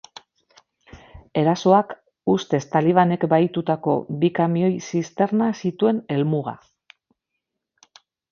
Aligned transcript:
Erasoak 1.41 1.91
ustez 2.35 2.61
talibanek 2.75 3.25
bahitutako 3.35 3.95
bi 4.23 4.31
kamioi 4.41 4.73
zisterna 4.87 5.51
zituen 5.65 6.03
helmuga. 6.15 6.57